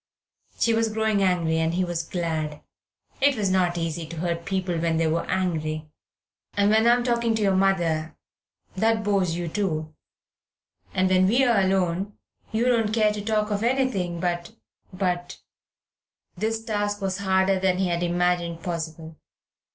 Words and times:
She 0.57 0.73
was 0.73 0.89
growing 0.89 1.21
angry, 1.21 1.59
and 1.59 1.75
he 1.75 1.83
was 1.85 2.01
glad. 2.01 2.61
It 3.21 3.35
is 3.37 3.51
not 3.51 3.75
so 3.75 3.81
easy 3.81 4.07
to 4.07 4.15
hurt 4.17 4.45
people 4.45 4.79
when 4.79 4.97
they 4.97 5.05
are 5.05 5.29
angry. 5.29 5.91
"And 6.55 6.71
when 6.71 6.87
I 6.87 6.93
am 6.95 7.03
talking 7.03 7.35
to 7.35 7.41
your 7.43 7.55
mother, 7.55 8.15
that 8.75 9.03
bores 9.03 9.35
you 9.37 9.47
too, 9.47 9.93
and 10.91 11.07
when 11.07 11.27
we 11.27 11.43
are 11.43 11.59
alone, 11.61 12.17
you 12.51 12.65
don't 12.65 12.91
care 12.91 13.13
to 13.13 13.23
talk 13.23 13.51
of 13.51 13.61
anything, 13.61 14.19
but 14.19 14.53
but" 14.91 15.37
This 16.35 16.65
task 16.65 16.99
was 16.99 17.19
harder 17.19 17.59
than 17.59 17.77
he 17.77 17.89
had 17.89 18.01
imagined 18.01 18.63
possible. 18.63 19.19